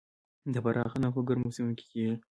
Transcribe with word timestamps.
د 0.53 0.55
فراه 0.63 0.87
غنم 0.91 1.11
په 1.15 1.21
ګرمو 1.27 1.55
سیمو 1.55 1.73
کې 1.77 1.85
کیږي. 1.91 2.15